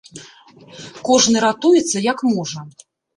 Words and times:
Кожны 1.09 1.43
ратуецца, 1.45 2.01
як 2.07 2.23
можа. 2.31 2.65